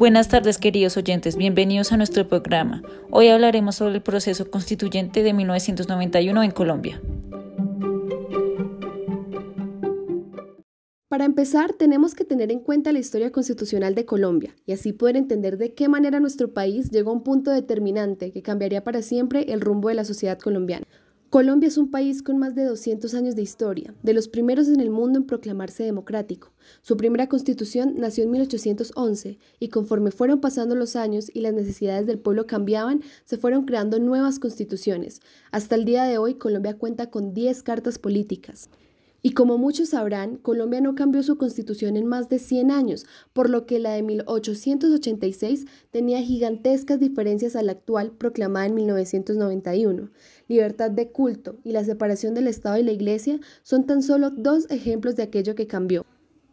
[0.00, 2.80] Buenas tardes queridos oyentes, bienvenidos a nuestro programa.
[3.10, 7.02] Hoy hablaremos sobre el proceso constituyente de 1991 en Colombia.
[11.08, 15.18] Para empezar, tenemos que tener en cuenta la historia constitucional de Colombia y así poder
[15.18, 19.52] entender de qué manera nuestro país llegó a un punto determinante que cambiaría para siempre
[19.52, 20.86] el rumbo de la sociedad colombiana.
[21.30, 24.80] Colombia es un país con más de 200 años de historia, de los primeros en
[24.80, 26.50] el mundo en proclamarse democrático.
[26.82, 32.08] Su primera constitución nació en 1811 y conforme fueron pasando los años y las necesidades
[32.08, 35.20] del pueblo cambiaban, se fueron creando nuevas constituciones.
[35.52, 38.68] Hasta el día de hoy Colombia cuenta con 10 cartas políticas.
[39.22, 43.50] Y como muchos sabrán, Colombia no cambió su constitución en más de 100 años, por
[43.50, 50.10] lo que la de 1886 tenía gigantescas diferencias a la actual proclamada en 1991.
[50.48, 54.70] Libertad de culto y la separación del Estado y la Iglesia son tan solo dos
[54.70, 56.06] ejemplos de aquello que cambió.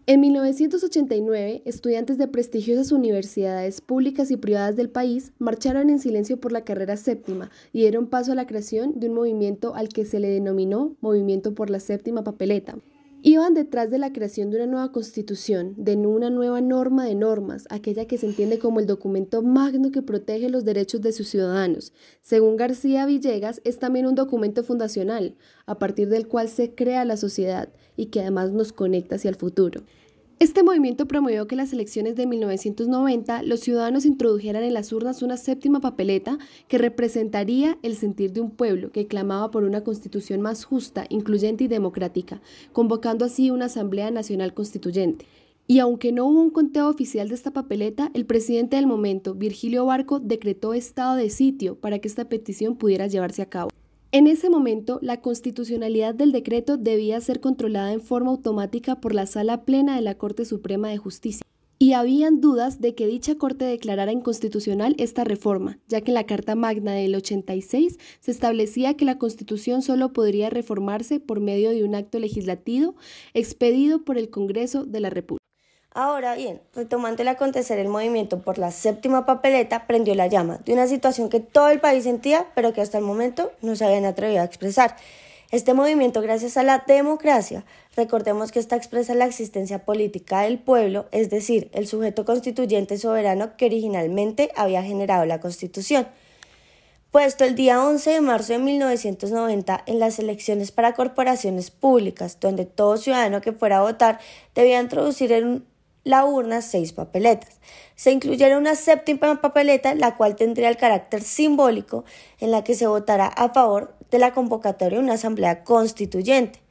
[0.10, 6.54] En 1989, estudiantes de prestigiosas universidades públicas y privadas del país marcharon en silencio por
[6.54, 10.22] la carrera séptima y dieron paso a la creación de un movimiento al que se
[10.22, 12.78] le denominó Movimiento por la Séptima Papeleta.
[13.23, 17.66] Iban detrás de la creación de una nueva constitución, de una nueva norma de normas,
[17.70, 21.92] aquella que se entiende como el documento magno que protege los derechos de sus ciudadanos.
[22.22, 27.18] Según García Villegas, es también un documento fundacional, a partir del cual se crea la
[27.18, 29.81] sociedad y que además nos conecta hacia el futuro.
[30.40, 35.36] Este movimiento promovió que las elecciones de 1990 los ciudadanos introdujeran en las urnas una
[35.36, 40.64] séptima papeleta que representaría el sentir de un pueblo que clamaba por una constitución más
[40.64, 42.40] justa, incluyente y democrática,
[42.72, 45.26] convocando así una Asamblea Nacional Constituyente.
[45.66, 49.88] Y aunque no hubo un conteo oficial de esta papeleta, el presidente del momento, Virgilio
[49.88, 53.72] Barco, decretó estado de sitio para que esta petición pudiera llevarse a cabo.
[54.13, 59.25] En ese momento, la constitucionalidad del decreto debía ser controlada en forma automática por la
[59.25, 61.41] Sala Plena de la Corte Suprema de Justicia.
[61.77, 66.25] Y habían dudas de que dicha Corte declarara inconstitucional esta reforma, ya que en la
[66.25, 71.84] Carta Magna del 86 se establecía que la Constitución solo podría reformarse por medio de
[71.84, 72.96] un acto legislativo
[73.34, 75.37] expedido por el Congreso de la República.
[76.00, 80.74] Ahora bien, retomando el acontecer, el movimiento por la séptima papeleta prendió la llama de
[80.74, 84.06] una situación que todo el país sentía, pero que hasta el momento no se habían
[84.06, 84.96] atrevido a expresar.
[85.50, 87.66] Este movimiento, gracias a la democracia,
[87.96, 93.58] recordemos que esta expresa la existencia política del pueblo, es decir, el sujeto constituyente soberano
[93.58, 96.08] que originalmente había generado la Constitución.
[97.09, 102.66] Puesto el día 11 de marzo de 1990 en las elecciones para corporaciones públicas, donde
[102.66, 104.19] todo ciudadano que fuera a votar
[104.53, 105.66] debía introducir en
[106.07, 107.59] la urna seis papeletas.
[107.95, 112.06] Se incluyera una séptima papeleta, la cual tendría el carácter simbólico
[112.40, 116.62] en la que se votará a favor de la convocatoria de una asamblea constituyente.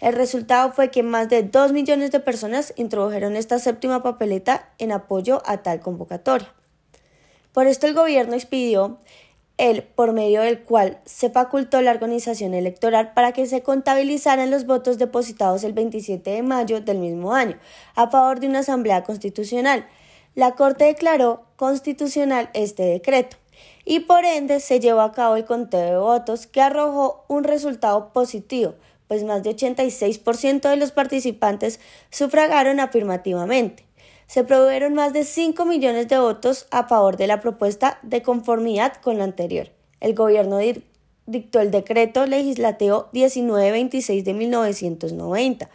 [0.00, 4.92] El resultado fue que más de dos millones de personas introdujeron esta séptima papeleta en
[4.92, 6.52] apoyo a tal convocatoria.
[7.52, 8.98] Por esto el gobierno expidió
[9.58, 14.66] el por medio del cual se facultó la organización electoral para que se contabilizaran los
[14.66, 17.58] votos depositados el 27 de mayo del mismo año
[17.94, 19.86] a favor de una asamblea constitucional.
[20.34, 23.38] La Corte declaró constitucional este decreto
[23.86, 28.12] y por ende se llevó a cabo el conteo de votos que arrojó un resultado
[28.12, 28.74] positivo,
[29.08, 31.80] pues más de 86% de los participantes
[32.10, 33.85] sufragaron afirmativamente
[34.26, 38.94] se produjeron más de 5 millones de votos a favor de la propuesta de conformidad
[39.02, 39.70] con la anterior.
[40.00, 40.58] El gobierno
[41.26, 45.70] dictó el decreto legislativo 1926 de 1990.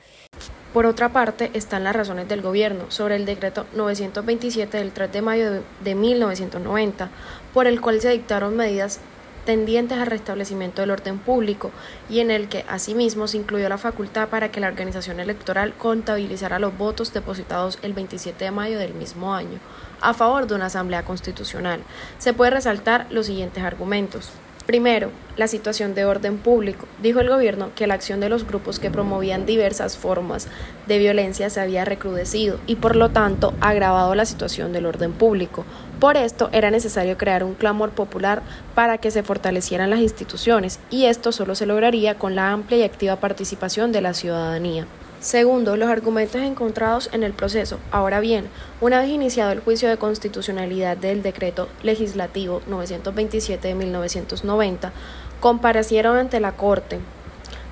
[0.73, 5.21] Por otra parte, están las razones del gobierno sobre el decreto 927 del 3 de
[5.21, 7.09] mayo de 1990,
[7.53, 9.01] por el cual se dictaron medidas
[9.45, 11.71] tendientes al restablecimiento del orden público
[12.09, 16.59] y en el que asimismo se incluyó la facultad para que la organización electoral contabilizara
[16.59, 19.59] los votos depositados el 27 de mayo del mismo año
[20.01, 21.81] a favor de una asamblea constitucional.
[22.17, 24.31] Se puede resaltar los siguientes argumentos.
[24.65, 26.85] Primero, la situación de orden público.
[27.01, 30.47] Dijo el gobierno que la acción de los grupos que promovían diversas formas
[30.87, 35.65] de violencia se había recrudecido y por lo tanto agravado la situación del orden público.
[35.99, 38.43] Por esto era necesario crear un clamor popular
[38.75, 42.83] para que se fortalecieran las instituciones y esto solo se lograría con la amplia y
[42.83, 44.85] activa participación de la ciudadanía.
[45.21, 47.77] Segundo, los argumentos encontrados en el proceso.
[47.91, 48.47] Ahora bien,
[48.81, 54.91] una vez iniciado el juicio de constitucionalidad del decreto legislativo 927 de 1990,
[55.39, 56.99] comparecieron ante la Corte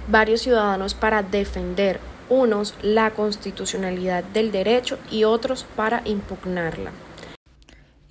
[0.08, 2.00] varios ciudadanos para defender
[2.30, 6.92] unos la constitucionalidad del derecho y otros para impugnarla.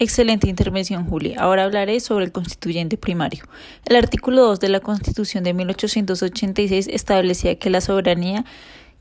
[0.00, 1.40] Excelente intervención, Julia.
[1.40, 3.44] Ahora hablaré sobre el constituyente primario.
[3.84, 8.44] El artículo 2 de la Constitución de 1886 establecía que la soberanía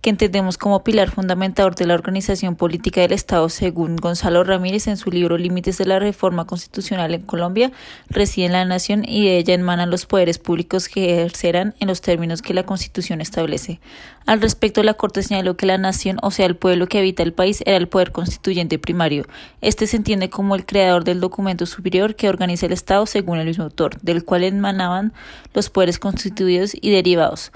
[0.07, 4.95] que entendemos como pilar fundamental de la organización política del Estado, según Gonzalo Ramírez en
[4.95, 7.73] su libro Límites de la Reforma Constitucional en Colombia,
[8.09, 11.99] reside en la nación y de ella emanan los poderes públicos que ejercerán en los
[11.99, 13.81] términos que la Constitución establece.
[14.25, 17.33] Al respecto, la Corte señaló que la nación, o sea, el pueblo que habita el
[17.33, 19.25] país, era el poder constituyente primario.
[19.59, 23.47] Este se entiende como el creador del documento superior que organiza el Estado según el
[23.47, 25.11] mismo autor, del cual emanaban
[25.53, 27.51] los poderes constituidos y derivados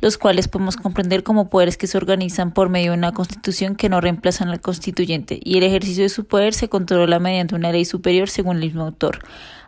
[0.00, 3.88] los cuales podemos comprender como poderes que se organizan por medio de una constitución que
[3.88, 7.84] no reemplazan al constituyente, y el ejercicio de su poder se controla mediante una ley
[7.84, 9.20] superior según el mismo autor.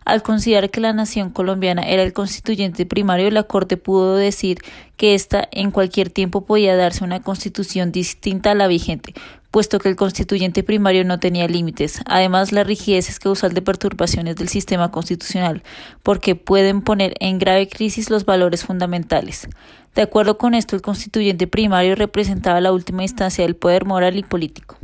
[0.05, 4.59] Al considerar que la nación colombiana era el constituyente primario, la Corte pudo decir
[4.97, 9.15] que ésta en cualquier tiempo podía darse una constitución distinta a la vigente,
[9.51, 12.01] puesto que el constituyente primario no tenía límites.
[12.07, 15.63] Además, la rigidez es causal de perturbaciones del sistema constitucional,
[16.03, 19.49] porque pueden poner en grave crisis los valores fundamentales.
[19.95, 24.23] De acuerdo con esto, el constituyente primario representaba la última instancia del poder moral y
[24.23, 24.79] político.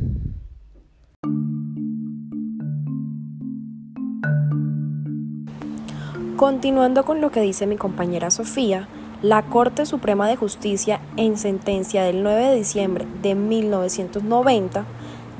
[6.38, 8.87] Continuando con lo que dice mi compañera Sofía,
[9.23, 14.85] la Corte Suprema de Justicia, en sentencia del 9 de diciembre de 1990,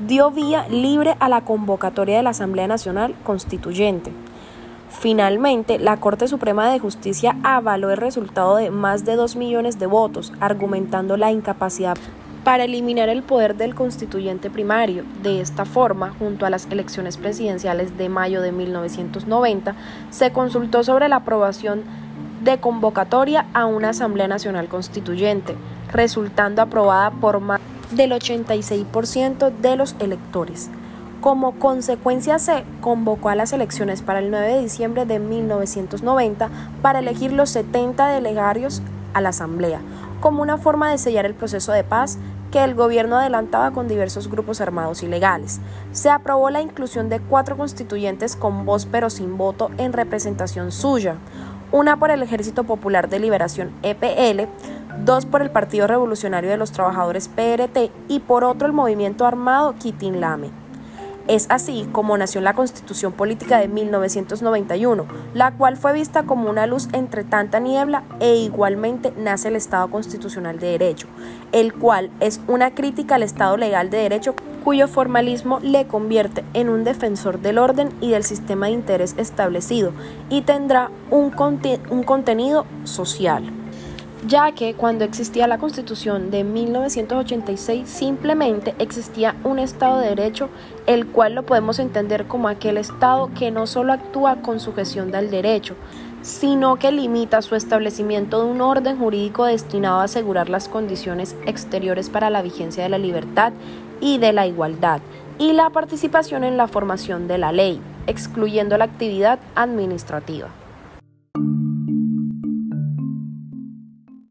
[0.05, 4.11] dio vía libre a la convocatoria de la Asamblea Nacional Constituyente.
[4.89, 9.85] Finalmente, la Corte Suprema de Justicia avaló el resultado de más de 2 millones de
[9.85, 11.95] votos, argumentando la incapacidad
[12.43, 15.03] para eliminar el poder del constituyente primario.
[15.21, 19.75] De esta forma, junto a las elecciones presidenciales de mayo de 1990,
[20.09, 21.83] se consultó sobre la aprobación
[22.43, 25.55] de convocatoria a una Asamblea Nacional Constituyente,
[25.91, 27.59] resultando aprobada por más
[27.91, 30.69] del 86% de los electores.
[31.21, 36.49] Como consecuencia se convocó a las elecciones para el 9 de diciembre de 1990
[36.81, 38.81] para elegir los 70 delegarios
[39.13, 39.81] a la Asamblea,
[40.19, 42.17] como una forma de sellar el proceso de paz
[42.51, 45.59] que el gobierno adelantaba con diversos grupos armados ilegales.
[45.91, 51.15] Se aprobó la inclusión de cuatro constituyentes con voz pero sin voto en representación suya,
[51.71, 54.49] una por el Ejército Popular de Liberación EPL,
[55.05, 59.75] dos por el Partido Revolucionario de los Trabajadores PRT y por otro el Movimiento Armado
[59.77, 60.58] Kitin Lame.
[61.29, 65.05] Es así como nació la Constitución Política de 1991,
[65.35, 69.91] la cual fue vista como una luz entre tanta niebla e igualmente nace el Estado
[69.91, 71.05] Constitucional de Derecho,
[71.51, 74.33] el cual es una crítica al Estado legal de Derecho
[74.63, 79.93] cuyo formalismo le convierte en un defensor del orden y del sistema de interés establecido
[80.31, 81.31] y tendrá un,
[81.91, 83.58] un contenido social
[84.27, 90.49] ya que cuando existía la Constitución de 1986 simplemente existía un Estado de Derecho,
[90.87, 95.31] el cual lo podemos entender como aquel Estado que no solo actúa con sujeción del
[95.31, 95.75] derecho,
[96.21, 102.09] sino que limita su establecimiento de un orden jurídico destinado a asegurar las condiciones exteriores
[102.09, 103.53] para la vigencia de la libertad
[104.01, 104.99] y de la igualdad,
[105.37, 110.49] y la participación en la formación de la ley, excluyendo la actividad administrativa.